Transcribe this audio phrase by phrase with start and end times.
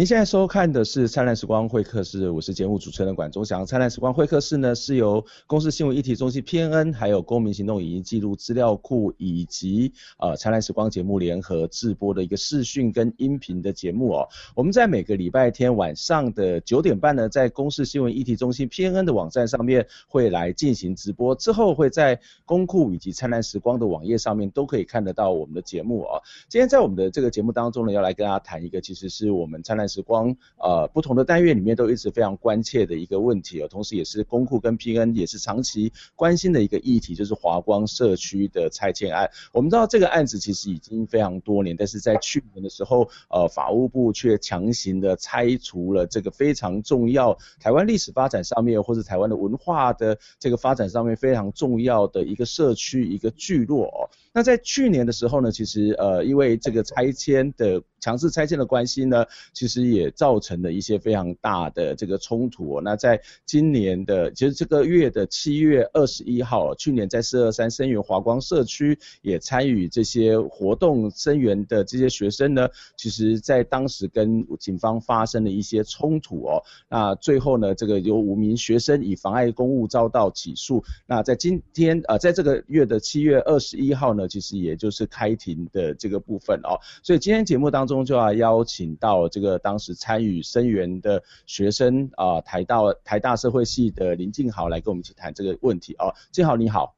[0.00, 3.62] 您现在收看的是《灿烂时光会客室》，我是节目主持人管中祥。
[3.66, 14.26] 《灿烂时光会客室》呢是由公视新闻议题中心 PNN，还有公民行动影音记录资料库以及呃《灿烂时光》节目联合制播的一个视讯跟音频的节目哦。
[14.54, 26.22] 我们在每个礼拜天晚上的九点半呢，在公视新闻议题中心 PNN 的网站上面会来进行直播，之后会在公库以及《灿烂时光》的网页上面都可以看得到我们的节目哦。
[26.48, 29.89] 今天在我们的这个节目当中呢，要来跟大家谈一个，其实是我们灿烂。
[29.90, 39.30] 时光，呃，不同的单元里面都一直非常关切的一个问题哦，同时也是公库跟 PN 也是长期关心的一个议题，就是华光社区的拆迁案。
[39.52, 54.08] 我们知道这个案子其实已经非常多年，但是在去年的时候，呃，法务部却强行的拆除了这个非常重要台湾历史发展上面，或是台湾的文化的这个发展上面非常重要的一个社区一个聚落哦。
[54.32, 62.80] 那在去年的时候呢，其实呃，因为这个拆迁的强制拆迁的关系呢，其实也造成了一些非常大的这个冲突哦。
[62.82, 76.62] 那在今年的，其实这个月的七月二十一号，去年在四二三声源华光社区也参与这些活动声源的这些学生呢，其实在当时跟警方发生了一些冲突哦。
[76.88, 80.82] 那最后呢，这个有五名学生以妨碍公务遭到起诉。
[81.04, 96.14] 那在今天呃，在这个月的七月二十一号呢，其实也就是开庭的这个部分哦，所以今天节目当中就要邀请到这个当时参与声援的学生啊、台大台大社会系的林静豪来跟我们一起谈这个问题哦。
[96.32, 96.94] 静豪你好，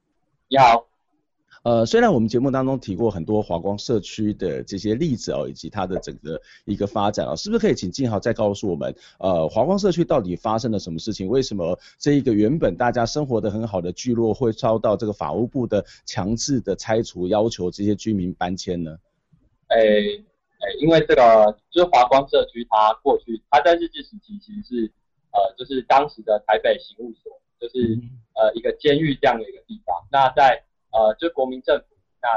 [0.49, 0.92] 你好。
[1.65, 11.29] 呃，虽然我们节目当中提过很多华光社区的这些例子哦，以及它的整个一个发展哦，是不是可以请静豪再告诉我们，呃，华光社区到底发生了什么事情？
[11.29, 18.99] 为什么这一个原本大家生活的很好的聚落会遭到这个法务部的强制的拆除，要求这些居民搬迁呢？
[19.69, 24.93] 诶、欸、诶、欸，因为这个就是华光社区，它过去它在日治时期其实是
[25.31, 27.97] 呃，就是当时的台北刑务所，就是
[28.35, 29.95] 呃一个监狱这样的一个地方。
[30.11, 32.29] 那在呃，就是国民政府，那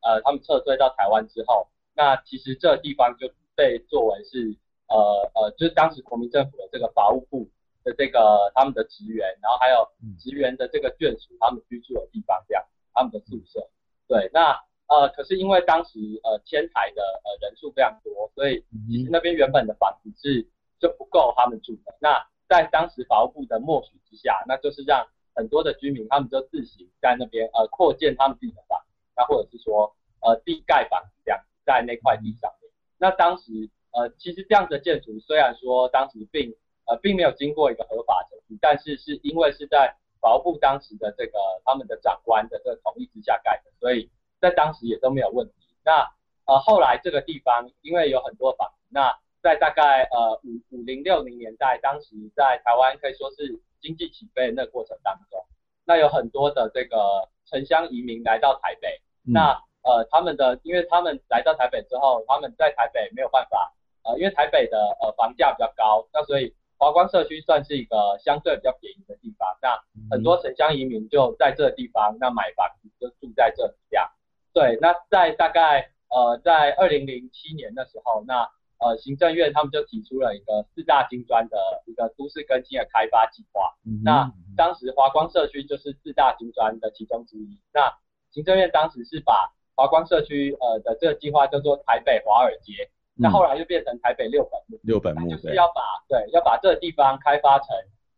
[0.00, 4.56] 呃，他们撤退到台湾之后，那其实这个地方就被作为是
[4.88, 7.48] 呃呃，就是当时国民政府的这个法务部
[7.84, 9.86] 的这个他们的职员，然后还有
[10.18, 12.64] 职员的这个眷属，他们居住的地方这样，
[12.94, 13.68] 他们的宿舍。
[14.06, 20.46] 对，那呃，可是因为当时呃迁台的呃人数非常多，所以其实那边原本的房子是
[20.80, 21.94] 就不够他们住的。
[22.00, 25.06] 那在当时法务部的默许之下，那就是让。
[25.38, 28.82] 很多的居民，他们就自行在那边呃扩建他们自己的房，
[29.16, 32.68] 那或者是说呃地盖房这样在那块地上面。
[32.98, 36.52] 那当时呃其实这样的建筑虽然说当时并
[36.86, 44.10] 呃并没有经过一个合法程序，但是是因为是在法务部当时的这个他们的长官的这个同意之下盖的，所以
[44.40, 45.54] 在当时也都没有问题。
[45.84, 46.02] 那
[46.46, 53.60] 呃后来这个地方因为有很多房，那在大概呃五五零六零年代，当时在台湾可以说是。
[53.80, 55.44] 经济起飞的那个过程当中，
[55.84, 63.72] 那有很多的这个城乡移民来到台北，嗯、那呃他们的，因为他们来到台北之后，他们在台北没有办法，
[64.04, 74.10] 呃因为台北的呃房价比较高，那所以华光社区算是一个相对比较便宜的地方，那很多城乡移民就在这个地方，那买房子就住在这里这样，
[74.52, 78.48] 对，那在大概呃在二零零七年的时候，那
[78.80, 83.74] 呃，行政院他们就提出了一个四大金砖的一个都市更新的开发计划。
[83.84, 87.58] 嗯、那当时华光社区就是四大金砖的其中之一。
[87.72, 87.92] 那
[88.30, 92.88] 行政院当时是把华光社区呃的这个计划叫做台北华尔街。
[93.16, 94.78] 嗯、那后来又变成台北六本木。
[94.84, 97.66] 六本木就是要把对，对要把这个地方开发成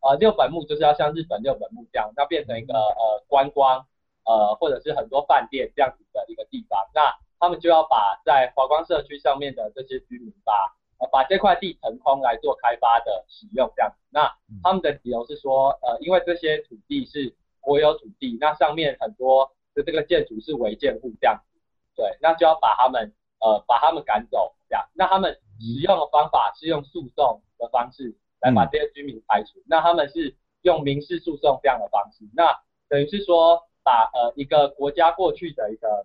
[0.03, 3.87] 呃六本木就是要像日本六本木这样，那变成一个呃观光
[4.27, 6.79] 呃或者是很多饭店这样子的一个地方。
[6.95, 10.53] 那他们就要把在华光社区上面的这些居民把
[10.99, 13.97] 呃把这块地腾空来做开发的使用这样子。
[14.11, 14.31] 那
[14.63, 21.59] 他们的理由是说，呃，因为这些土地是国有土地，那上面很多的这个建筑是违建户这样子，
[21.97, 24.87] 对，那就要把他们呃把他们赶走这样。
[24.93, 29.63] 那他们使用的方法是用诉讼的方式来把这些居民排除。
[29.67, 32.61] 那他们是用民事诉讼这样的方式，那
[32.91, 36.05] 等于是说把呃一个国家过去的一个。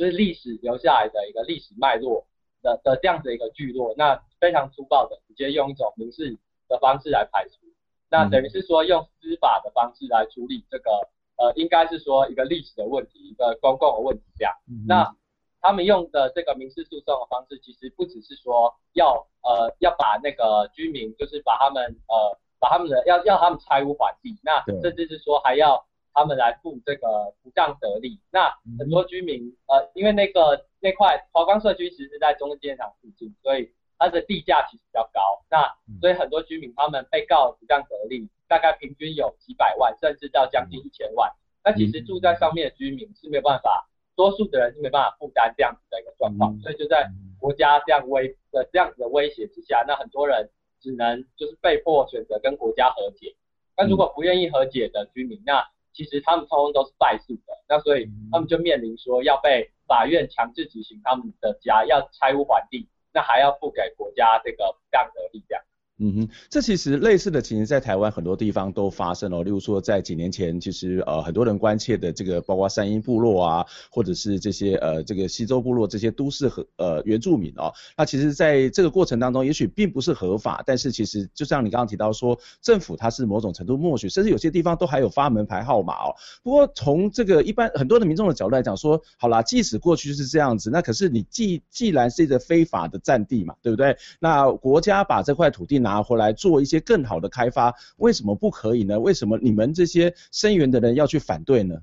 [0.00, 2.26] 就是历史留下来的一个历史脉络
[2.62, 6.38] 的的这样子一个聚落，那非常粗暴的直接用一种民事
[6.68, 7.66] 的方式来排除，
[8.08, 10.90] 那等于是说用司法的方式来处理这个
[11.36, 14.54] 呃，应该是说一个历史的问题，一个公共的问题这样。
[14.88, 15.14] 那
[15.60, 25.84] 他们用的这个民事诉讼的方式，其实不只是说要呃要把那个居民，就是把他们呃把他们的要要他们拆屋还地，那甚至是说还要。
[26.12, 41.30] 他们来付这个不当得利，那很多居民呃，因为那个那块华光社区其实是在中正纪念堂附近，所以它的地价其实比较高，那所以很多居民他们被告不当得利，大概平均有几百万，甚至到将近一千万。
[41.62, 47.06] 那其实住在上面的居民是没有办法，多数的人是没办法负担这样子的一个状况，所以就在
[47.38, 53.36] 国家这样威的这样子的威胁之下，那很多人只能就是被迫选择跟国家和解。
[53.76, 65.62] 那如果不愿意和解的居民，那其实他们通通都是败诉的，那所以他们就面临说要被法院强制执行他们的家，要拆屋还地，那还要付给国家这个不当得利这样。
[66.02, 69.42] 嗯哼，这其实类似的情形在台湾很多地方都发生哦。
[69.44, 86.14] 例如说，在几年前，其实呃很多人关切的这个，包括山阴部落啊，或者是这些呃这个西周部落这些都市和呃原住民哦，那其实在这个过程当中，也许并不是合法，但是其实就像你刚刚提到说，政府它是某种程度默许，甚至有些地方都还有发门牌号码哦。
[86.42, 93.94] 不过从这个一般很多的民众的角度来讲说，好啦，即使过去是这样子，那可是你既既然是一个非法的占地嘛，对不对？
[94.18, 99.00] 那国家把这块土地拿拿回来做一些更好的开发，为什么不可以呢？
[99.00, 101.74] 为什么你们这些声援的人要去反对呢？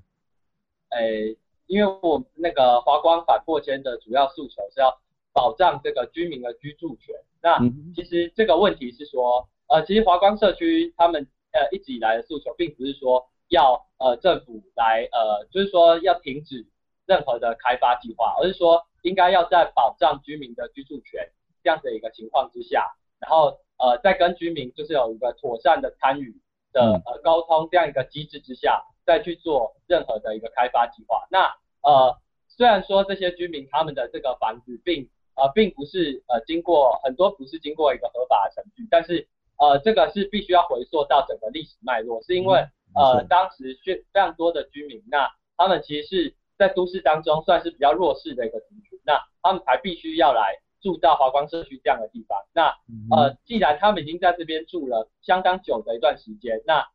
[0.89, 4.97] 哎、欸，因为我那个华光反迫迁的主要诉求是要
[5.33, 7.13] 保障这个居民的居住权。
[7.41, 7.59] 那
[7.93, 16.65] 其实这个问题是说，呃，其实华光社区他们呃一直以来的诉求，并不是说要呃政府来呃，就是说要停止
[17.05, 21.29] 任何的开发计划，而是说应该要在保障居民的居住权
[21.61, 23.59] 这样的一个情况之下，然后。
[23.79, 26.35] 呃，在跟居民就是有一个妥善的参与
[26.73, 31.27] 的呃沟通这样一个机制之下，再去做任何的一个开发计划。
[31.29, 39.27] 那呃，虽然说这些居民他们的这个房子并呃并不是呃经过很多不是经过一个合法的程序，但是
[39.59, 42.65] 呃这个是必须要回溯到整个历史脉络，是因为
[42.95, 50.55] 呃当时非非常多的居民，那他们其实是在都市当中算是比较弱势的一个族群，那他们才必须要来。
[50.87, 52.73] 住到华光社区这样的地方，那
[53.11, 56.87] 呃，既然他们已经在这边住了相当久的一段时间，那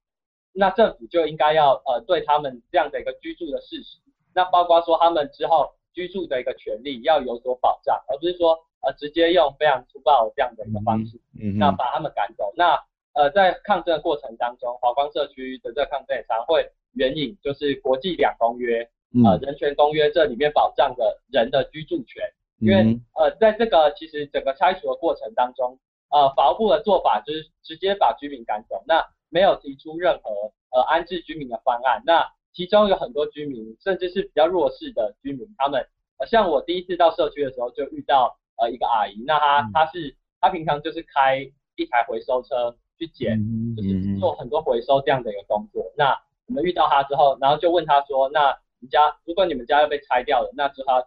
[0.54, 3.98] 那政府就应该要呃对他们这样的一个居住的事实，
[4.34, 12.50] 那包括说他们之后居住的一个权利要有所保障，而不是说呃直接用非常粗暴的这样的一个方式，嗯，那把他们赶走。
[12.56, 18.88] 那呃在抗争的过程当中，华光社区的这个抗争也常会援引就是国际两公约，
[19.22, 22.24] 呃人权公约这里面保障的人的居住权。
[22.62, 25.80] 因为呃，在这个其实整个拆除的过程当中，
[26.10, 30.30] 呃，法务部的做法就是直接把居民赶走，那没有提出任何
[30.70, 32.02] 呃安置居民的方案。
[32.06, 35.84] 那其中有很多居民，甚至是比较弱势的居民，他们，
[36.18, 41.38] 呃，像我第一次到社区的时候就遇到呃一个阿姨，那她她是她平常就是开
[41.74, 43.36] 一台回收车去捡，
[43.76, 45.92] 就是做很多回收这样的一个工作。
[45.96, 46.16] 那
[46.46, 51.02] 我们遇到她之后，然后就问她说，那你家如果你们家要被拆掉了，那之后。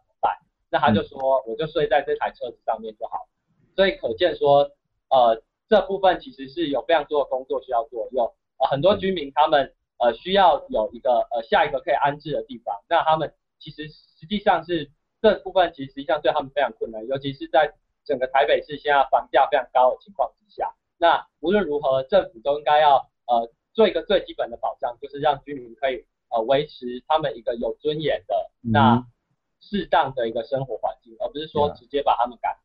[0.69, 3.27] 那他就说，我就睡在这台车子上面就好。
[3.75, 4.71] 所以可见说，
[5.09, 12.73] 呃，这部分其实是有非常多的工作需要做，有呃很多居民他们呃需要有一个呃下一个可以安置的地方。
[12.89, 14.89] 那他们其实实际上是
[15.21, 17.73] 这部分其实实际上对他们非常困难，尤其是在
[18.05, 20.73] 整个台北市现在房价非常高的情况之下。
[20.97, 29.05] 那无论如何，政府都应该要呃做一个最基本的保障，就是让居民可以呃维持他们一个有尊严的那。
[29.65, 32.55] 嗯适当的一个生活环境，而不是说直接把他们赶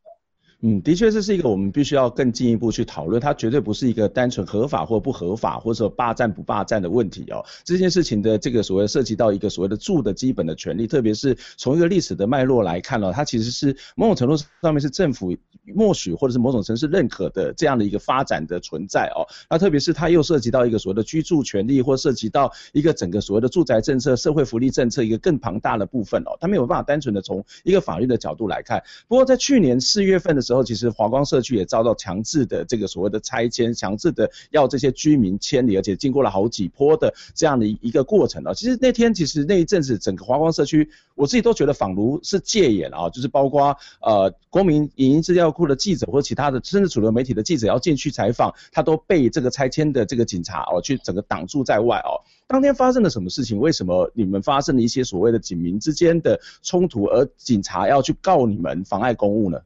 [0.63, 7.43] 嗯，的确这是一个我们必须要更进一步去讨论，它绝对不是一个单纯合法或不合法，或者说霸占不霸占的问题哦。
[7.63, 15.35] 这件事情的这个所谓涉及到一个所谓的住的基本的权利，特别是从一个历史的脉络来看哦，它其实是某种程度上面是政府
[15.73, 19.25] 默许或者是某种程度认可的这样的一个发展的存在哦。
[19.49, 28.83] 那特别是它又涉及到一个所谓的居住权利，或涉及到一个整个所谓的住宅政策、社会福利政策一个更庞大的部分哦，它没有办法单纯的从一个法律的角度来看。
[29.07, 38.53] 不过在去年四月份的时候，时候其实华光社区也遭到强制的这个所谓的拆迁，强制的要这些居民迁离，而且经过了好几波的这样的一个过程啊。
[38.53, 52.19] 其实那天其实那一阵子整个华光社区，我自己都觉得仿如是戒严啊，就是包括呃公民影音资料库的记者或其他的甚至主流媒体的记者要进去采访，他都被这个拆迁的这个警察哦去整个挡住在外哦。
[52.47, 53.57] 当天发生了什么事情？
[53.57, 59.59] 为什么你们发生了一些所谓的警民之间的冲突，而警察要去告你们妨碍公务呢？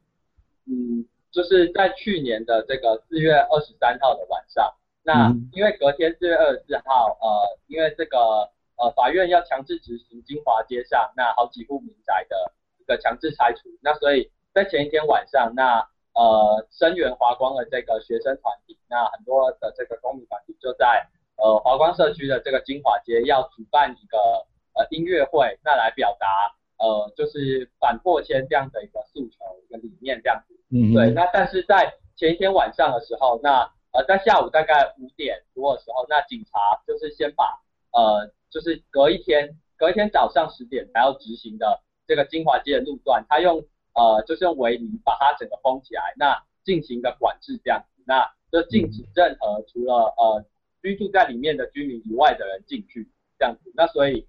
[0.68, 8.18] 嗯，就是在去年的这个四月二十三号的晚上，那因为隔天四月二十四号，呃，因为这个
[8.76, 21.06] 呃法院要强制执行金华街上那好几户民宅的一个强制拆除，那所以在前一天晚上，那呃声援华光的这个学生团体，那很多的这个公民团体就在
[21.36, 24.18] 呃华光社区的这个金华街要举办一个
[24.74, 26.26] 呃音乐会，那来表达。
[26.78, 30.54] 呃，就是反破千这样的一个诉求，一个理念这样子。
[30.70, 31.10] 嗯，对。
[31.12, 37.44] 那但是在前一天晚上的时候，那呃在下午大概五点多的时候，那警察就是先把
[37.92, 43.64] 呃就是隔一天隔一天早上十点才要执行的这个金华街的路段，他用
[43.94, 50.44] 呃就是用围篱把它整个封起来，那进行一个管制这样子，那就禁止任何除了呃
[50.82, 54.26] 居住在里面的居民以外的人进去这样子，那所以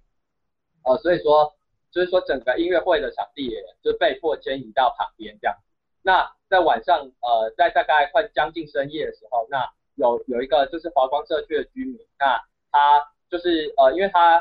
[0.84, 1.52] 呃所以说。
[1.98, 5.56] 就是说，整个音乐会的场地也就被迫迁移到旁边这样。
[6.00, 12.40] 那在晚上，呃，在大概快将近深夜的时候，那有有一个就是华光社区的居民，那
[12.70, 14.38] 他就是呃，因为他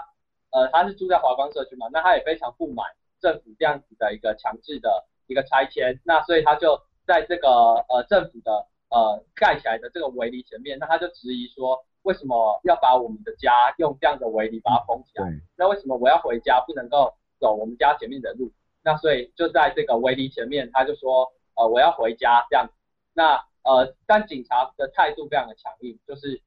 [0.51, 2.85] 呃他是住在华光社区嘛，那他也非常不满
[3.19, 7.49] 政府这样子的一个强制的一个拆迁，那所以他就在这个
[7.89, 15.25] 呃政府的呃盖起来的这个围篱前面，那他就质疑说，为什么要把我们的家用这样的围篱把它封起来？
[15.57, 17.16] 那为什么我要回家不能够？
[17.39, 18.51] 走我们家前面的路，
[18.83, 22.69] 那所以就在这个围篱前面，他就说，呃，我要回家这样。
[23.13, 26.41] 那呃，但警察的态度非常的强硬，就是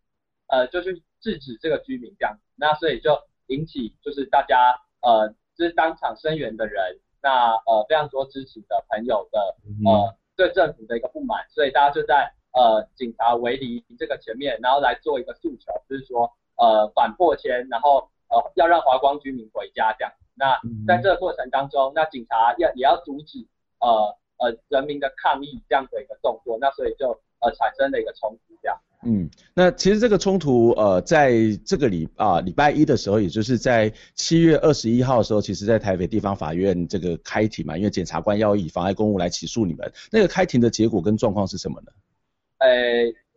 [0.49, 2.39] 呃，就是制止这个居民这样。
[2.57, 3.19] 那所以就
[3.49, 20.13] 引起就是大家呃，就是当场声援的人，那呃非常多支持的朋友的呃对政府的一个不满，所以大家就在呃警察围篱这个前面，然后来做一个诉求，就是说呃反破迁，然后呃要让华光居民回家这样。
[20.35, 23.47] 那在这个过程当中，那警察要也要阻止
[23.81, 27.11] 呃呃人民的抗议这样的一个动作，那所以就
[27.41, 28.79] 呃产生了一个冲突这样。
[29.05, 31.33] 嗯，那其实这个冲突呃在
[31.67, 41.93] 这个礼啊礼拜一的时候，也就是在七月二十一号的时候，其实在台北地方法院这个开庭嘛，因为检察官要以妨碍公务来起诉你们，那个开庭的结果跟状况是什么呢？
[42.59, 42.69] 呃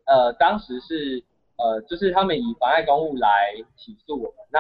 [0.06, 1.24] 呃当时是
[1.58, 4.60] 呃就是他们以妨碍公务来起诉我们那。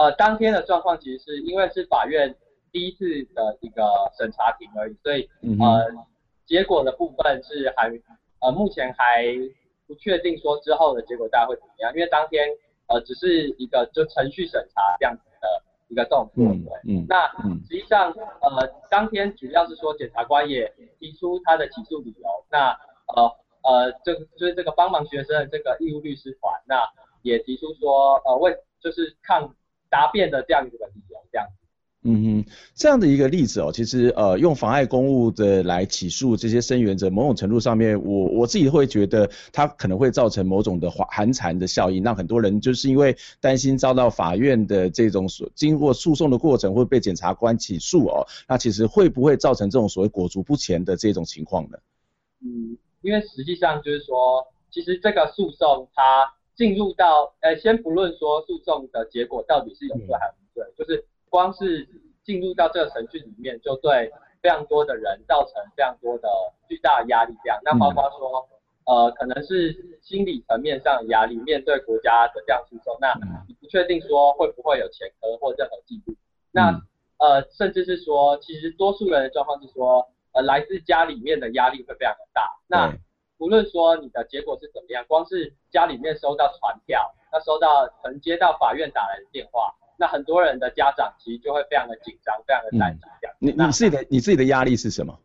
[0.00, 2.34] 呃，当天的状况其实是因为是法院
[2.72, 3.04] 第一次
[3.34, 3.82] 的一个
[4.16, 5.28] 审查庭而已，所以
[5.60, 5.92] 呃，
[6.46, 7.92] 结果的部分是还
[8.40, 9.26] 呃目前还
[9.86, 12.48] 不确定说之后的结果大概会怎么样，因为当天
[12.88, 17.28] 呃只是一个就程序审查这样子的一个动作，对，嗯，那
[17.68, 22.70] 实际上呃当天主要是说检察官也提出他的起诉理由，那
[23.14, 23.30] 呃
[23.64, 26.88] 呃这个就是这个帮忙学生的这个义务律师团，那
[27.20, 29.54] 也提出说呃为就是抗。
[29.90, 31.46] 答辩的这样一个理由，这样。
[32.02, 51.76] 嗯哼，这样的一个例子哦，其实呃，用妨碍公务的来起诉这些声援者，某种程度上面，我我自己会觉得，它可能会造成某种的寒蝉的效应，让很多人就是因为担心遭到法院的这种所经过诉讼的过程会被检察官起诉哦，那其实会不会造成这种所谓裹足不前的这种情况呢？
[52.42, 56.32] 嗯，因为实际上就是说，其实这个诉讼它。
[56.60, 61.88] 进入到，呃，先不论说诉讼的结果到底是有罪还是无罪，就是光是
[62.22, 64.12] 进入到这个程序里面，就对
[64.42, 66.28] 非常多的人造成非常多的
[66.68, 67.34] 巨大的压力。
[67.42, 68.46] 这样，那包括说，
[68.84, 76.14] 呃，可能是心理层面上的压力，面对国家的这样诉讼，那你不确定说会不会有前科或任何记录。
[76.52, 76.78] 那，
[77.16, 82.42] 呃，甚至是说，其实多数人的状况是说，呃，来自家里面的压力会非常的大。
[82.66, 82.94] 那
[83.40, 93.34] 无论说你的结果是怎么样，光是家里面收到传票，那收到可能接到法院打来的电话，那很多人的家长其实就会非常的紧张，非常的担心这样。
[93.38, 95.18] 你你自己的你自己的压力是什么？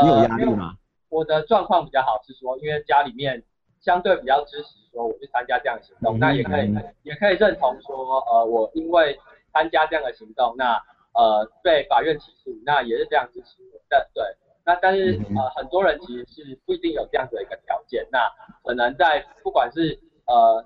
[0.00, 0.68] 你有压力吗？
[0.68, 3.42] 呃、我的状况比较好，是说因为家里面
[3.80, 9.18] 相对比较支持说我去参加这样的行动，嗯、那也可以、嗯、也可以认同说，呃，我因为
[9.52, 10.80] 参加这样的行动，那
[11.14, 14.22] 呃被法院起诉，那也是非常支持我的，对。
[14.66, 18.28] 那但是呃很多人其实是不一定有这样子的一个条件，那
[18.64, 19.96] 可能在不管是
[20.26, 20.62] 呃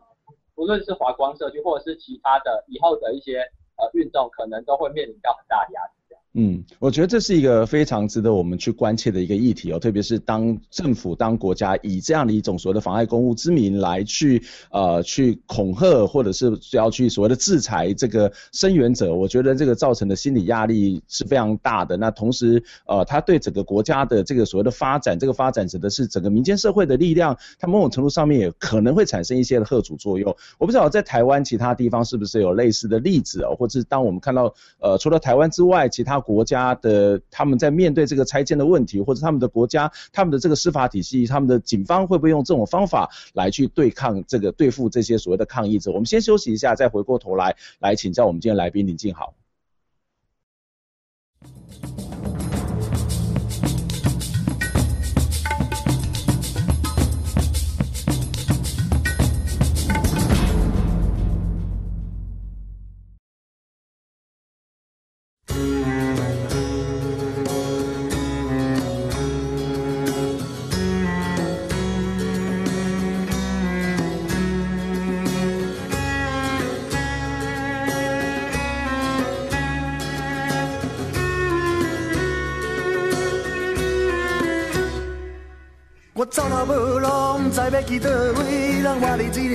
[0.55, 3.41] 不论是华光社区或者是其他的以后的一些
[3.77, 5.93] 呃运动，可能都会面临到很大的压力。
[6.35, 21.97] 嗯，我觉得这是一个非常值得我们去关切的一个议题哦，特别是当政府、当国家以这样的一种所谓的妨碍公务之名来去呃去恐吓，或者是要去所谓的制裁这个声援者，我觉得这个造成的心理压力是非常大的。
[21.97, 30.33] 那同时呃，他对整个国家的这个所谓的发展，这个发展指的是整个民间社会的力量，它某种程度上面也可能会产生一些的贺阻作用。
[30.59, 36.20] 我不知道在台湾其他地方是不是有类似的例子哦，或者是当我们看到呃除了台湾之外，其他。
[36.21, 45.91] 国家的他们在面对这个拆迁的问题，或者他们的国家、他们的这个司法体系、他们的警方会不会用这种方法来去对抗这个对付这些所谓的抗议者？
[45.91, 49.35] 我们先休息一下，再回过头来来请教我们今天来宾林静好。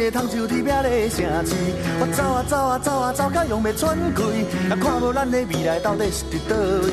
[0.05, 1.55] 伫一个通树铁壁的城市。
[1.99, 4.21] 我走啊走啊走啊走，甲用要喘气，
[4.69, 6.89] 也看无咱的未来到底是伫倒位。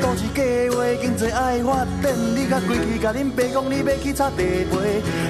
[0.00, 4.72] 都市计划经济爱发展，你甲规矩甲恁爸讲你要去插地皮，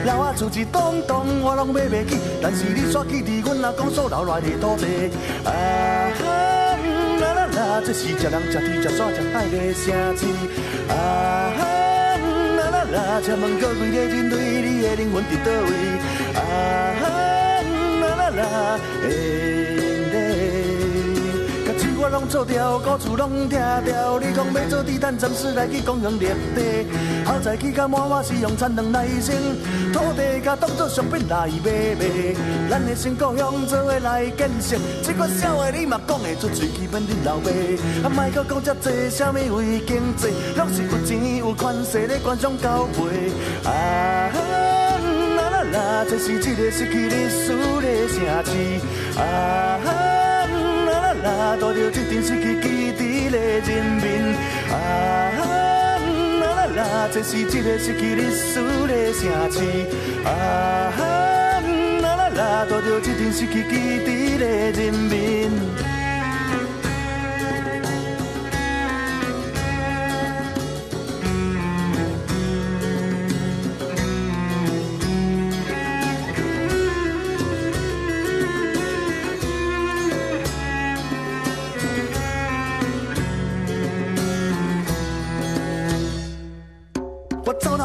[0.04, 5.10] 老啊厝一栋栋我拢买袂起，但是你煞去伫阮阿公所留来的土地。
[5.44, 5.50] 啊
[6.18, 6.24] 哈，
[7.20, 10.26] 啦啦啦，这是食人食天食山食海的城市。
[10.92, 11.15] 啊。
[13.20, 15.70] 千问各位的人对你的灵魂伫倒位？
[16.34, 16.40] 啊，
[18.00, 18.78] 啦啦啦，
[22.36, 24.20] 树我拢错掉，古厝拢拆掉。
[24.20, 26.86] 你讲要做地毯，暂时来去公园立地。
[27.24, 29.34] 好在起甲满满是用田塙来生，
[29.92, 32.04] 土地甲当作商品来买卖。
[32.68, 37.50] 咱的新故乡做伙来建设，这个社会你嘛讲会出嘴，去问恁老爸。
[38.04, 43.32] 啊，莫阁讲遮济，啥物为经济，拢是有钱有权势咧官商交配。
[43.66, 44.38] 啊哈，
[45.36, 49.18] 啦啦啦，这是一个失去历史的城市。
[49.18, 49.88] 啊哈，
[50.86, 51.56] 啦啦啦，
[51.90, 53.68] 着一群失去记忆的人
[54.02, 54.34] 民。
[54.70, 54.74] 啊
[55.38, 55.42] 哈。
[56.76, 59.56] 啦，这是一个失去历史的城市。
[60.24, 60.28] 啊
[60.94, 61.00] 哈，
[62.02, 64.92] 啦啦啦，带着一群失去记忆的人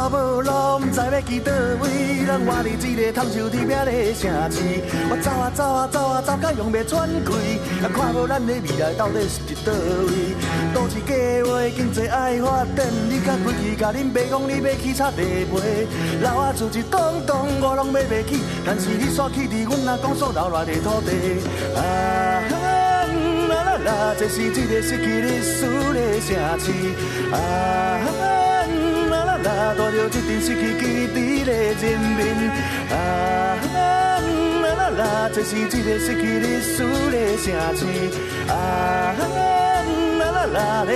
[0.10, 0.42] 民。
[1.24, 4.58] 去倒位，人活伫一个通树铁壁的城市。
[5.08, 9.72] 我走啊走啊走啊走，甲用袂喘气，也看无咱的未来到底是伫倒
[10.10, 10.36] 位。
[10.74, 11.14] 都市计
[11.46, 15.88] 划经济爱发展，你甲规矩甲恁爸讲你要去插地皮，
[16.22, 21.40] 老啊厝一栋栋我拢买袂起，但是你煞去伫阮阿公所留来的土地。
[21.78, 21.80] 啊
[22.50, 22.58] 哈，
[23.48, 26.66] 啦啦啦，这是一个失去历史的城市。
[27.32, 28.41] 啊
[29.62, 29.72] 哈。
[29.72, 31.84] 啦，带着一群失去基地的人
[32.18, 32.20] 民。
[32.90, 32.96] 啊，
[34.64, 35.68] 啦啦啦，这是一个
[36.00, 37.82] 失去历史的城市。
[38.48, 38.52] 啊，
[40.20, 40.90] 啦啦啦嘞。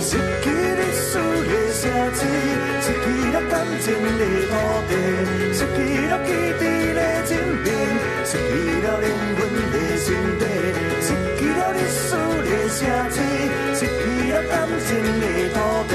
[0.00, 0.10] 失
[0.42, 1.08] 去历史
[1.48, 1.80] 的城
[2.14, 2.20] 市，
[2.82, 3.86] 失去了感情
[4.18, 4.52] 的土
[4.88, 4.90] 地，
[5.52, 5.78] 失去
[6.08, 6.28] 了记
[6.60, 6.62] 忆
[12.82, 13.16] 城市
[13.74, 14.90] 失去了感情
[15.20, 15.56] 的土
[15.88, 15.94] 地，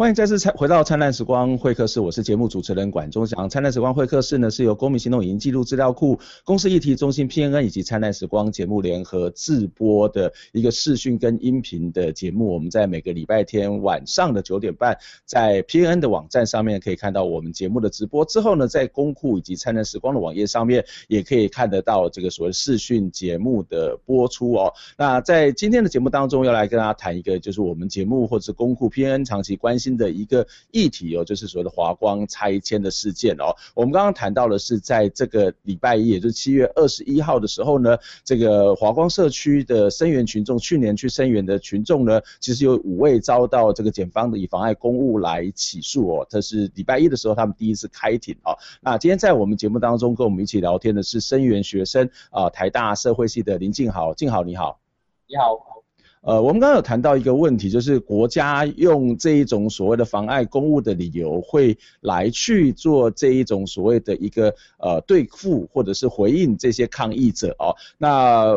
[0.00, 3.46] 欢迎再次回到灿烂时光会客室，我是节目主持人管中祥。
[3.50, 12.46] 灿烂时光会客室呢是由公民行动影音记录资料库、公司议题中心 PNN 以及灿烂时光节目联合制播的一个视讯跟音频的节目。
[12.46, 18.24] 我们在每个礼拜天晚上的九点半，在 PNN 的网站上面可以看到我们节目的直播。
[18.24, 24.72] 之后呢，在公库以及灿烂时光的网页上面也可以看得到这个所谓视讯节目的播出哦。
[24.96, 33.54] 那在今天的节目当中，要来跟大家谈一个，就是我们节目或者是公库 PNN 长期关心的一个议题哦，就是所谓的华光拆迁的事件哦。
[33.74, 46.26] 我们刚刚谈到的是，在这个礼拜一，也就是七月二十一号的时候呢，这个华光社区的声援群众，去年去声援的群众呢，其实有五位遭到这个检方的以妨碍公务来起诉哦。
[46.28, 48.56] 这是礼拜一的时候，他们第一次开庭哦。
[48.80, 54.80] 那今天在我们节目当中跟我们一起聊天的是声援学生啊，台大社会系的林静豪，静豪你好。
[55.26, 55.79] 你好。
[56.22, 67.74] 呃，我们刚刚有谈到一个问题，就是国家用这一种所谓的妨碍公务的理由，会来去做这一种所谓的一个呃对付或者是回应这些抗议者哦。
[67.96, 68.54] 那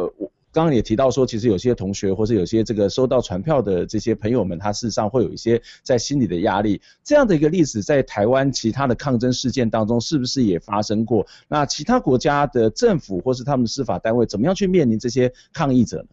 [0.52, 6.82] 刚刚也提到说，其实有些同学或是有些这个收到传票的这些朋友们，他事实上会有一些在心里的压力。
[7.02, 11.26] 这样的一个例子，在台湾其他的抗争事件当中，是不是也发生过？
[11.48, 16.10] 那其他国家的政府或是他们司法单位，怎么样去面临这些抗议者呢？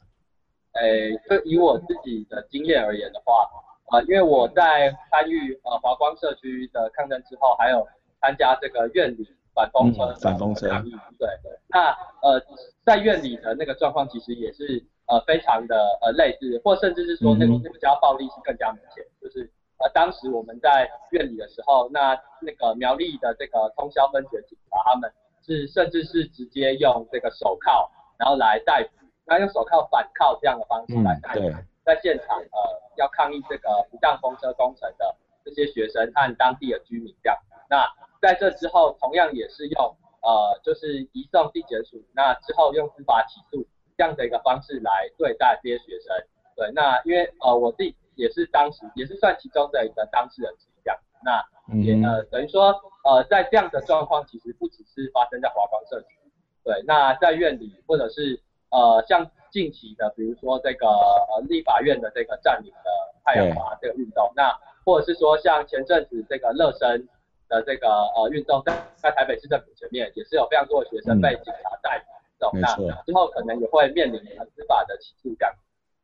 [0.80, 3.46] 诶，就以我自己的经验而言的话，
[3.92, 7.86] 呃，因为我在参与呃华光社区的抗争之后，还有
[8.20, 11.52] 参加这个院里反封车、反封车抗议，对对。
[11.68, 11.90] 那
[12.22, 12.40] 呃，
[12.84, 19.04] 在院里的那个状况，其实也是呃非常的呃类似，或甚至是说那个国家暴力是更加明显。
[19.04, 25.12] 嗯、就是呃当时我们在院里的时候，那那个苗栗的这个通宵分局警察，他们
[25.44, 28.99] 是甚至是直接用这个手铐，然后来逮捕。
[29.30, 32.58] 他用手铐反铐这样的方式来带，嗯、在现场呃
[32.96, 37.38] 要抗议这个不当风车工程的这些学生和当地的居民这样。
[37.68, 37.86] 那
[38.20, 43.64] 在这之后，同样也是用呃就是移送地检署，那之后用司法起诉
[43.96, 46.12] 这样的一个方式来对待这些学生。
[46.56, 50.98] 对，那因为呃我自己也是当时也是算其中的一个当事人之一这样。
[51.22, 51.40] 那
[51.84, 56.18] 也呃等于说呃在这样的状况，其实不只是发生在华光社区，
[56.64, 58.42] 对，那在院里或者是。
[58.70, 62.90] 呃，像近期的，比如说这个呃立法院的这个占领的
[63.24, 67.08] 太阳花这个运动，那或者是说像前阵子这个乐生
[67.48, 71.98] 的这个呃运动，在在台北市政府前面也是有非常多的学生被警察逮
[72.38, 74.20] 捕，嗯、那之后可能也会面临
[74.54, 75.52] 司法的起诉这样。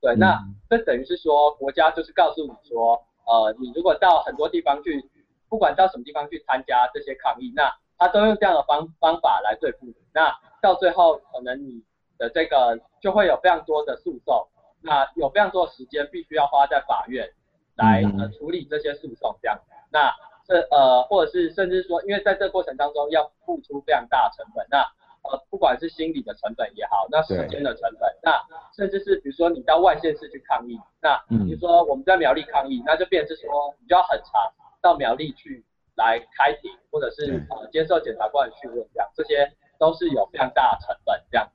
[0.00, 5.08] 对，嗯、那这等于是说国家就是告诉你说，呃，你如果到很多地方去，
[5.48, 11.84] 不管到什么地方去参加这些抗议，那他都用这样的方方法来对付你，那到最后可能你。
[12.18, 14.48] 的这个就会有非常多的诉讼，
[14.82, 17.28] 那有非常多的时间必须要花在法院
[17.76, 19.58] 来呃处理这些诉讼这样，
[19.90, 20.12] 那
[20.46, 24.78] 这呃或者是甚至说，因为在这过程当中要付出非常大的成本，那
[25.28, 28.40] 呃不管是心理的成本也好，那时间的成本，那
[28.74, 35.64] 甚至是比如说你到外县市去抗议，那比如说我们在苗栗抗议，那就变成是说你就要很长到苗栗去
[35.96, 41.50] 来开庭，或者是呃接受检察官的讯问这样，这些都是有非常大的成本这样。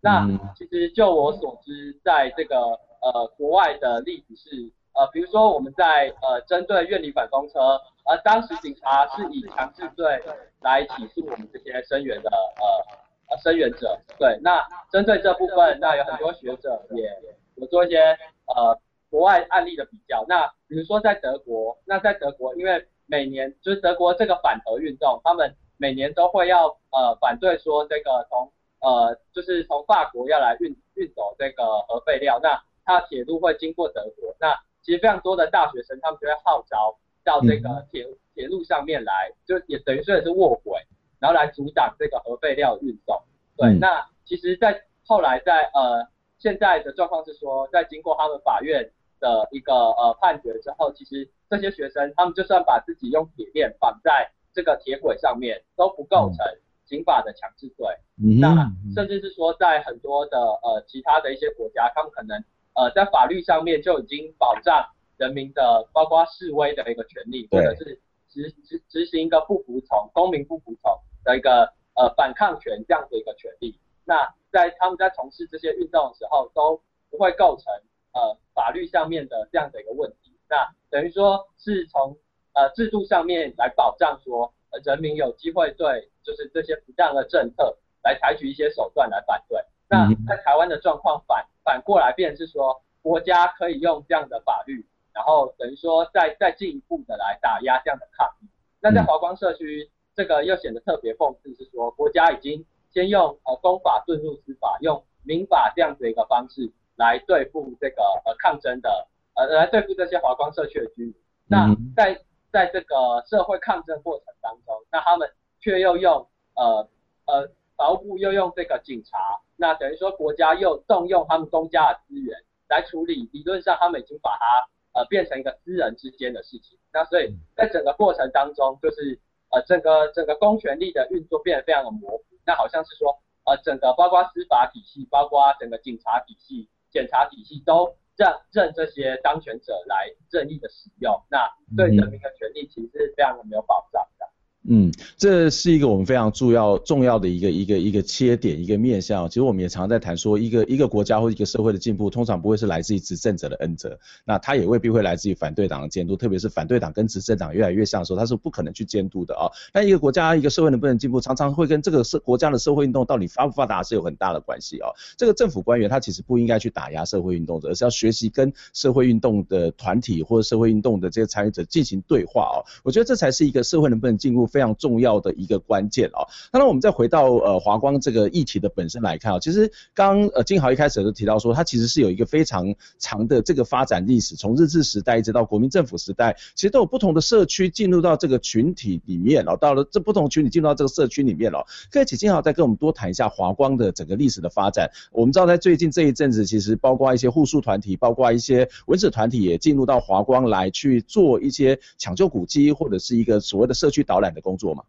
[0.00, 2.56] 那其实就我所知，在这个
[3.00, 4.50] 呃国外的例子是，
[4.94, 7.58] 呃比如说我们在呃针对院里反封车，
[8.04, 10.22] 呃当时警察是以强制罪
[10.60, 17.10] 来起诉我们这些声援的呃呃声援者，对，那针对这部分，那有很多学者也
[17.56, 17.98] 有做一些
[18.46, 18.78] 呃
[19.10, 40.80] 国外案例的比较，那比如说在德国，那在德国因为每年就是德国这个反核运动，他们每年都会要呃反对说这个从呃，就是从法国要来运运走这个核废料，那它铁路会经过德国，那其实非常多的大学生他们就会号召到这个铁铁路上面来，就也等于说也是卧轨，
[41.18, 43.20] 然后来阻挡这个核废料运送。
[43.56, 46.06] 对，嗯、那其实，在后来在呃
[46.38, 56.46] 现在的状况是说，在经过他们法院的一个呃判决之后，其实这些学生他们就算把自己用铁链绑在这个铁轨上面，都不构成。
[56.46, 57.84] 嗯刑法的强制罪，
[58.22, 62.42] 嗯、那甚至是说在很多的呃其他的一些国家，他们可能
[62.74, 73.76] 呃在法律上面就已经保障人民的包括示威的一个权利，或者是执执执行一个不服从公民不服从的一个呃反抗权这样的一个权利。
[74.04, 77.64] 那在他们在从事这些运动的时候都不会构成
[78.12, 80.32] 呃法律上面的这样的一个问题。
[80.48, 82.16] 那等于说是从
[82.52, 84.52] 呃制度上面来保障说。
[84.84, 89.58] 人民有机会对就是这些不当的政策来采取一些手段来反对。
[89.88, 98.48] 那在台湾的状况反反过来变是说，国家可以用这样的法律，然后等于说再再进一步的来打压这样的抗议。
[98.80, 111.14] 那在华光社区，这个又显得特别讽刺，是说国家已经先用呃公法遁入司法，用民法这样子一个方式来对付这个呃抗争的呃来对付这些华光社区的居民。
[111.48, 112.20] 那在
[112.56, 116.88] 在这个社会抗争过程当中，那他们却又用呃
[117.26, 119.18] 呃法务部又用这个警察，
[119.56, 122.34] 那等于说国家又动用他们公家的资源
[122.70, 137.94] 来处理，理论上他们已经把它呃变成一个私人之间的事情，那所以在整个过程当中，就是呃整个整个公权力的运作变得非常的模糊，那好像是说呃整个包括司法体系，包括整个警察体系、检察体系都。
[138.16, 144.26] 让任这些当权者来任意的使用，那对人民的权利其实是非常的没有保障的。
[144.68, 149.28] 嗯，这是一个我们非常重要重要的一个一个一个切点一个面向。
[149.28, 159.46] 其实我们也常在谈说，一个一个国家或一个社会的进步，通常不会是来自于执政者的恩泽，那他也未必会来自于反对党的监督，特别是反对党跟执政党越来越像的时候，他是不可能去监督的啊。
[159.72, 164.88] 但一个国家一个社会能不能进步，常常会跟这个社国家的社会运动到底发不发达是有很大的关系啊。
[165.16, 172.58] 这个政府官员他其实不应该去打压社会运动者，而是要学习跟社会运动的团体或者社会运动的这些参与者进行对话啊。
[172.82, 176.24] 我觉得这才是一个社会能不能进步非常重要的一个关键啊。
[176.50, 191.66] 当然，我们再回到呃华光这个议题的本身来看啊，其实刚呃金豪一开始就提到说，它其实是有一个非常长的这个发展历史，从日治时代一直到国民政府时代，其实都有不同的社区进入到这个群体里面哦，到了这不同群体进入到这个社区里面了。
[191.90, 194.90] 可以请金豪再跟我们多谈一下华光的整个历史的发展。
[195.12, 204.84] 我们知道在最近这一阵子，其实包括一些护树团体，包括一些文史团体也进入到华光来去做一些抢救古迹或者是一个所谓的社区导览的工作嘛。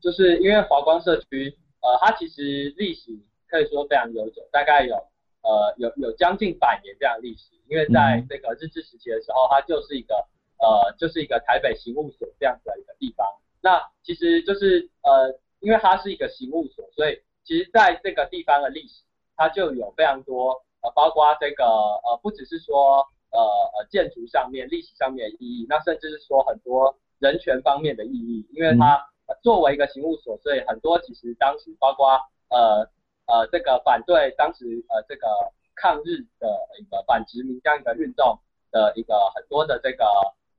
[0.00, 3.12] 就是因为华光社区，呃，它其实历史
[3.46, 4.96] 可以说非常悠久，大概有
[5.42, 7.52] 呃有有将近百年这样的历史。
[7.68, 10.14] 因为在这个日治时期的时候，它就是一个
[10.58, 13.26] 呃就是一个台北刑务所这样子的一个地方。
[13.60, 19.04] 那其实就是呃因为它是一个刑务所，所以其实在这个地方的历史，
[19.36, 20.50] 它就有非常多
[20.82, 23.38] 呃包括这个呃不只是说呃
[23.78, 29.00] 呃建筑上面历史上面的意义，那甚至是说很多人权方面的意义，因为它。
[29.42, 32.84] 作为一个刑务所，所以很多其实当时包括呃
[33.24, 35.26] 呃这个反对当时呃这个
[35.74, 38.38] 抗日的一个反殖民这样一个运动
[38.70, 40.04] 的一个很多的这个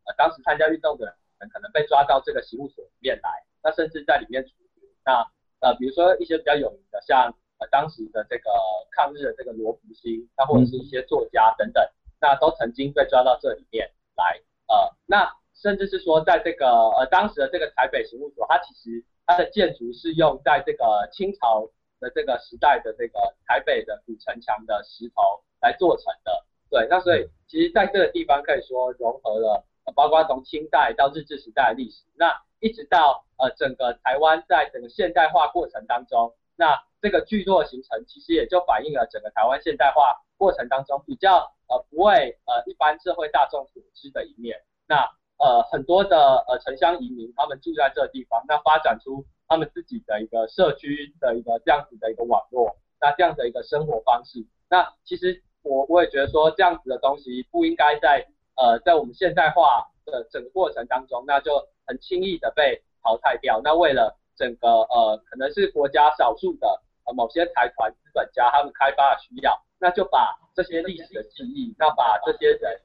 [0.07, 3.29] 呃当时参加运动的人可能被抓到这个刑务所里面来，
[3.61, 4.81] 那甚至在里面处决。
[5.05, 5.21] 那
[5.59, 8.49] 呃比如说一些比较有名的，像呃当时的这个
[8.89, 11.87] 抗日的这个罗福星，那或者是一些作家等等，
[12.19, 15.31] 那都曾经被抓到这里面来呃那。
[15.55, 26.45] 甚至是说，在这个呃当时的这个台北刑务所，它其实它的建筑是用在这个清朝的这个时代的这个台北的古城墙的石头来做成的。
[26.69, 29.63] 对，那所以其实在这个地方可以说融合了，
[29.95, 44.59] 包括从清代到日治时代的历史，那一直到呃整个台湾在整个现代化过程当中，那这个聚落形成，其实也就反映了整个台湾现代化过程当中比较呃不为呃一般社会大众所知的一面。
[44.87, 45.09] 那
[45.43, 58.25] 呃，很多的呃城乡移民，他们住在这地方，那发展出他们自己的一个社区的一个这样子的一个网络，那这样的一个生活方式，那其实我我也觉得说这样子的东西不应该在
[58.55, 61.51] 呃在我们现代化的整个过程当中，那就
[61.85, 63.59] 很轻易的被淘汰掉。
[63.61, 72.79] 那为了整个呃可能是国家少数的呃某些财团资本家他们开发的需要，那就把这些历史的记忆，那把这些人。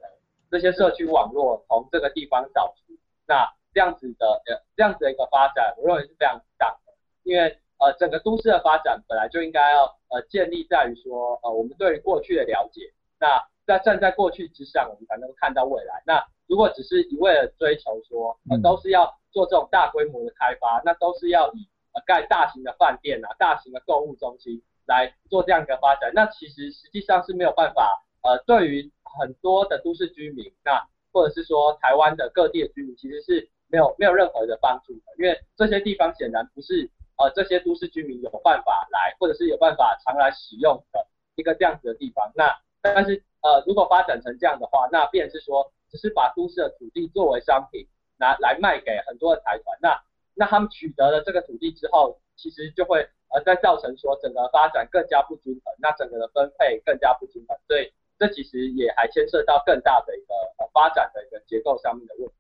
[0.51, 2.95] 这些社区网络从这个地方找出，
[3.27, 16.03] 那这样子的呃这样子的一个发展，我认为是非常大的，因为呃整个都市的发展本来就应该要呃建立在于说呃我们对于过去的了解，那在站在过去之上，我们才能够看到未来。
[16.07, 28.91] 那如果只是一味的追求说呃都是要做这种大规模的开发，那都是要以呃盖大型的饭店啊、大型的购物中心来做这样一个发展，那其实实际上是没有办法呃对于。
[29.19, 41.05] 很多的都市居民，那或者是说台湾的各地的居民，其实是没有没有任何的帮助的，因为这些地方显然不是呃这些都市居民有办法来，或者是有办法常来使用的
[41.37, 42.31] 一个这样子的地方。
[42.37, 50.01] 那但是呃如果发展成这样的话，那便是说只是把都市的土地作为商品拿来卖给很多的财团，那
[50.35, 57.91] 那他们取得了这个土地之后，其实就会呃再造成说整个发展更加不均衡，那整个的分配更加不均衡，所以。
[58.19, 62.35] 这其实也还牵涉到更大的一个呃发展的一个结构上面的问题。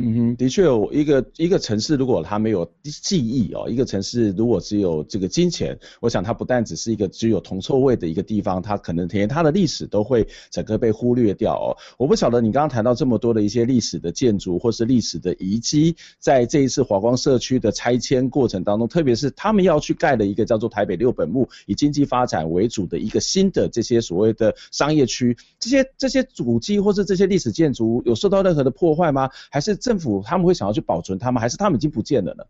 [0.00, 11.76] 嗯哼，的确有一个一个城市，如果它没有记忆哦，一个城市如果只有这个金钱，我想它不但只是一个只有铜臭味的一个地方，它可能连它的历史都会整个被忽略掉哦。
[11.98, 29.28] 我不晓得你刚刚谈到这么多的一些历史的建筑或是历史的遗迹，在这一次华光社区的拆迁过程当中，特别是他们要去盖的一个叫做台北六本木，以经济发展为主的一个新的这些所谓的商业区，这些这些主迹或是这些历史建筑有受到任何的破坏吗？
[29.50, 29.76] 还是？
[29.88, 32.44] 政府他们会想要去保存它们，还是他们已经不见了呢？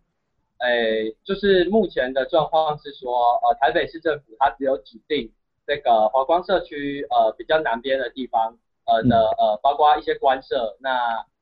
[0.59, 5.33] 诶，就是目前的状况是说，呃，台北市政府它只有指定
[5.65, 10.91] 这个华光社区，呃，比较南边的地方，呃的，呃，包括一些官舍，那，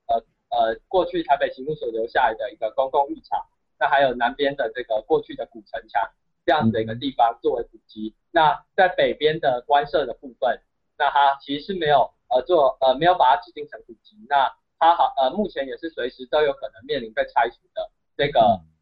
[0.09, 3.41] 呃，呃，过去台北刑务所留下来的一个公共浴场，
[3.81, 6.03] 那还有南边的这个过去的古城墙
[6.45, 8.15] 这样子的一个地方作为古迹。
[8.31, 10.61] 那在北边的官舍的部分，
[10.99, 14.15] 那它其实是没有，呃，做，呃，没有把它指定成古迹。
[14.29, 18.41] 那它好，呃，目前也是随时都有可能面临被拆除的这个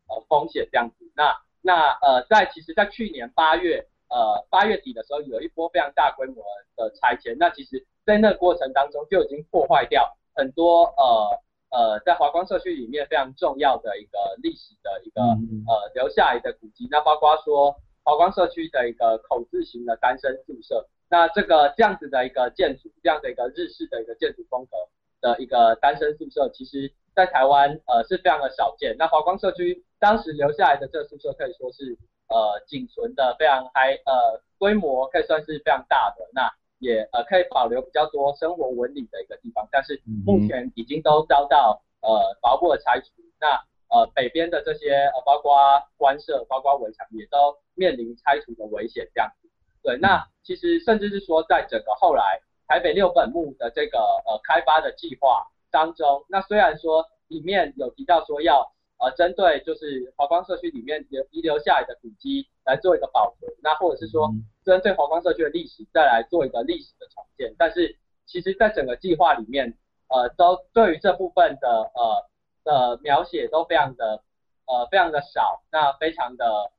[0.08, 1.10] 呃风险这样子。
[1.14, 6.44] 那那呃在其实，在去年八月呃八月底的时候，有一波非常大规模
[6.76, 20.88] 的拆迁，那其实在那个过程当中就已经破坏掉很多呃呃在华光社区里面非常重要的一个历史的一个呃留下来的古迹，那包括说华光社区的一个口字形的单身宿舍。
[21.08, 24.76] 那这个这样子的一个建筑，这样的一个日式的一个建筑风格
[25.24, 28.94] 的一个单身宿舍，其实在台湾呃是非常的少见。
[28.98, 31.96] 那华光社区当时留下来的这个宿舍可以说是
[32.28, 43.06] 呃仅存的非常还呃规模可以算是非常大的，那也呃可以保留比较多生活纹理的一个地方，但是目前已经都遭到呃包括拆除。
[43.40, 43.48] 那
[43.88, 45.56] 呃北边的这些呃包括
[45.96, 49.48] 官舍、包括围墙也都面临拆除的危险这样子。
[49.82, 64.32] 对，那其实甚至是说，在整个后来台北六本木的这个呃开发的计划当中，那虽然说里面有提到说要呃针对就是华光社区里面留遗留下来的古迹来做一个保存，那或者是说
[64.64, 67.96] 针对华光社区的历史再来做一个历史的重建，但是
[68.26, 69.76] 其实在整个计划里面，
[70.08, 72.24] 呃都对于这部分的呃
[72.64, 74.22] 的描写都非常的
[74.66, 76.72] 呃非常的少，那非常的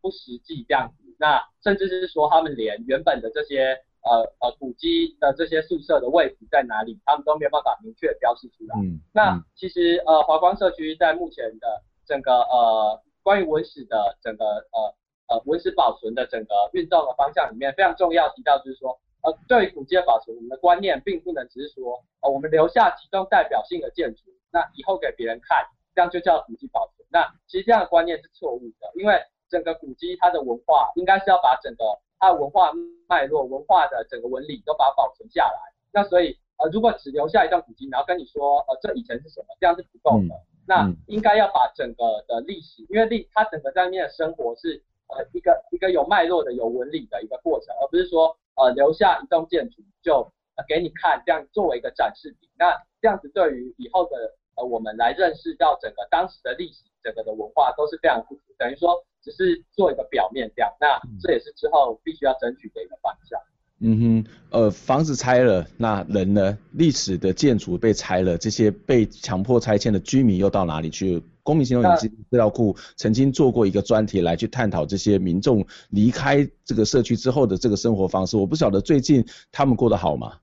[0.00, 1.16] 不实际这样子。
[1.18, 8.78] 那甚至是说，他们连原本的这些呃呃古迹的这些宿舍的位置在哪里，他们都没有办法明确标示出来。
[8.80, 14.94] 嗯，那其实呃华光社区在目前的整个呃关于文史的整个呃
[15.28, 27.06] 呃文史保存的整个运动的方向里面，非常重要提到就是说，呃对于古迹的保存，我们的观念并不能只是说，呃我们留下其中代表性的建筑，那以后给别人看，这样就叫古迹保存。
[27.10, 31.84] 那其实这样的观念是错误的，因为整个古迹它的文化，应该是要把整个
[32.24, 32.72] 它的文化
[33.06, 35.72] 脉络、文化的整个纹理都把它保存下来。
[35.92, 40.34] 那所以呃，如果只留下一段古迹，然后跟你说呃这以前是什么，这样是不够的。
[40.66, 52.48] 那应该要把整个的历史，因为历它整个在那边的生活是呃一个一个有脉络的、有纹理的一个过程，而不是说呃留下一栋建筑就呃给你看，这样作为一个展示品。
[52.56, 59.04] 那这样子对于以后的呃我们来认识到整个当时的历史、整个的文化都是非常不足，等于说。
[59.24, 63.40] 只是做一个表面这样，那这也是之后必须要争取的一个方向。
[63.80, 66.58] 嗯哼，呃，房子拆了，那人呢？
[66.72, 71.22] 历史的建筑被拆了，这些被强迫拆迁的居民又到哪里去？
[71.42, 78.36] 公民行动影音资料库曾经做过一个专题来去探讨这些民众离开这个社区之后的这个生活方式。
[78.36, 80.36] 我不晓得最近他们过得好吗？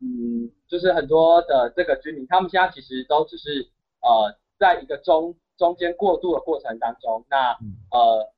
[0.00, 3.68] 嗯，就是很多的这个居民，他们现在其实都只是
[4.00, 5.36] 呃，在一个中。
[5.62, 7.56] 中间过渡的过程当中，那
[7.92, 8.28] 呃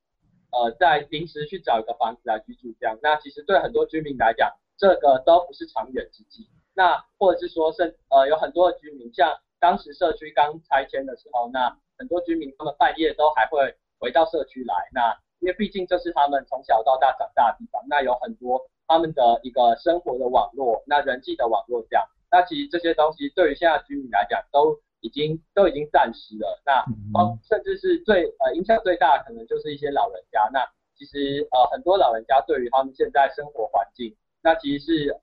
[0.53, 6.47] 呃在临时去找一个房子来居住这样，那其实对很多居民来讲，这个都不是长远之计。
[6.75, 24.79] 那或者是说是呃有很多的居民，像当时社区刚拆迁的时候，那很多居民他们半夜都还会回到社区来，那因为毕竟这是他们从小到大长大的地方，那有很多他们的一个生活的网络，那人际的网络这样，那其实这些东西对于现在居民来讲都。
[25.05, 30.65] 已经都已经暂时了，那包甚至是最呃影响最大的可能就是一些老人家，那
[30.97, 35.21] 其实呃很多老人家对于他们现在生活环境，那其实是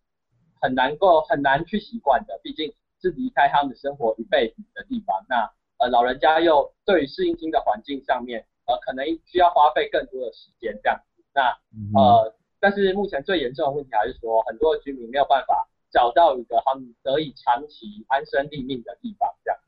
[0.62, 11.02] 很难够很难去习惯的，毕竟是离开他们生活一辈子的地方，那呃老人家又对于适应新的环境上面，呃可能需要花费更多的时间这样。
[11.16, 11.58] 子，那
[12.00, 19.60] 呃但是目前最严重的问题还是说很多居民没有办法找到一个他们得以长期安身立命的地方这样。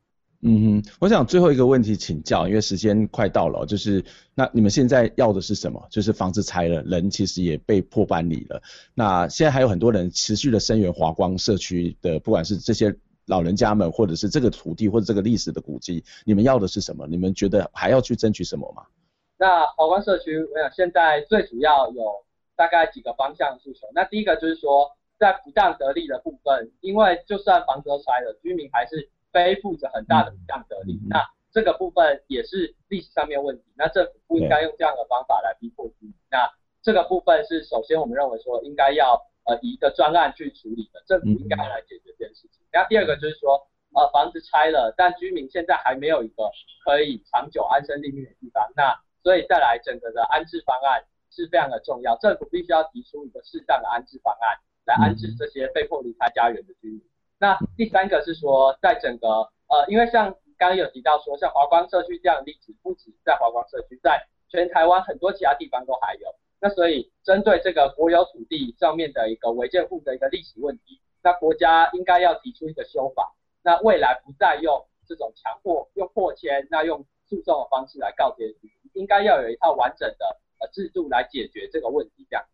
[0.46, 4.04] 嗯哼，我想最后一个问题请教，因为时间快到了，就是
[4.36, 5.82] 那你们现在要的是什么？
[5.90, 8.62] 就是房子拆了，人其实也被迫搬离了。
[8.94, 12.94] 那现在还有很多人持续的声援华光社区的，不管是这些
[13.28, 17.08] 老人家们，或者是这个土地或者这个历史的古迹，你们要的是什么？
[17.08, 18.84] 你们觉得还要去争取什么吗？
[19.38, 22.04] 那华光社区，我想现在最主要有
[22.58, 23.88] 大概几个方向诉求。
[23.96, 29.10] 那第一个就是说，在不当得利的部分，因为就算房子都拆了，居民还是。
[29.34, 36.14] 背负着很大的不当得利，嗯，那这个部分也是历史上面问题，那政府不应该用这样的方法来逼迫居民。
[36.32, 36.50] 那
[36.82, 42.64] 这个部分是首先我们认为说应该要呃以一个专案去处理的，政府应该来解决这件事情。
[42.72, 46.50] 那第二个就是说呃房子拆了，但居民现在还没有一个
[46.86, 57.02] 可以长久安身立命的地方，那所以再来整个的安置方案是非常的重要，政府必须要提出一个适当的安置方案来安置这些被迫离开家园的居民。
[57.44, 59.28] 那第三个是说，在整个
[59.68, 66.34] 呃，因为像刚刚有提到说，像华光社区这样的例子，不止在华光社区，在全台湾很多其他地方都还有。
[66.62, 78.56] 那所以针对这个国有土地上面的一个违建户的一个历史问题，那国家应该要提出一个修法，那未来不再用这种强迫用破迁，那用诉讼的方式来告别人，
[78.94, 82.26] 应该要有一套完整的呃制度来解决这个问题。
[82.30, 82.46] 这样，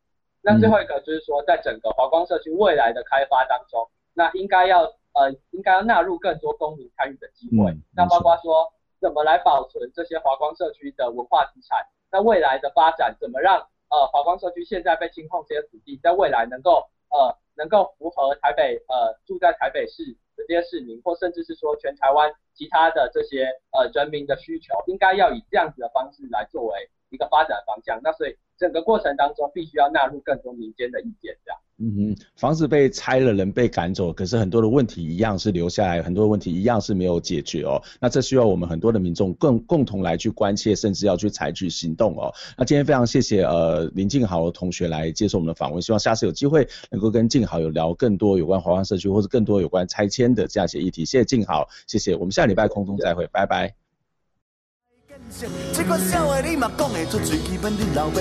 [0.42, 3.88] 那最后一个就是说，在整个华光社区未来的开发当中，
[4.20, 7.72] 那应该要呃应该要纳入更多公民参与的机会。
[7.72, 8.68] 嗯、那包括说
[9.00, 13.56] 怎么来保存这些华光社区的文化资产，那未来的发展怎么让
[13.88, 20.04] 呃华光社区现在被清空这些土地，在未来能够呃能够符合台北呃住在台北市
[20.36, 27.98] 的这些市民，或甚至是说全台湾其他的这些呃人民的需求，应该要以这样子的方式来作为一个发展方向。
[28.04, 31.58] 那所以整个过程当中必须要纳入更多民间的意见，这样。
[31.82, 37.82] 嗯哼，房子被拆了，人被赶走，可是很多的问题一样是留下来，很多的问题一样是没有解决哦。
[38.02, 42.34] 那这需要我们很多的民众共共同来去关切，甚至要去采取行动哦。
[42.58, 51.06] 那今天非常谢谢呃林静豪同学来接受我们的访问，希望下次有机会能够跟静豪有聊更多有关华光社区或者更多有关拆迁的这样一些议题。
[51.06, 53.89] 谢谢静豪，谢谢，我们下礼拜空中再会，拜拜。
[55.74, 58.20] 这款社会你嘛讲会出嘴，基本你老爸，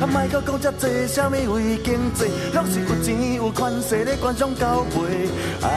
[0.00, 2.24] 啊莫阁讲遮济，啥物为经济，
[2.54, 5.28] 拢是有钱有权势咧官商交配。
[5.62, 5.68] 啊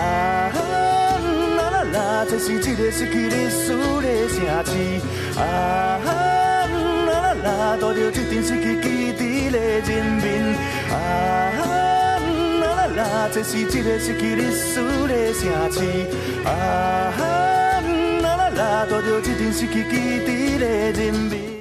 [1.57, 4.71] 啦啦啦，这是一个失去历史的城市。
[5.39, 5.41] 啊
[7.05, 10.55] 啦啦啦，带着一群失去基地的人民。
[10.89, 10.93] 啊
[12.61, 15.41] 啦啦啦，这是一个失去历史的城
[15.71, 15.77] 市。
[16.45, 16.47] 啊
[18.59, 20.49] 啦，带着这阵失去基地。
[20.59, 21.58] 的人民。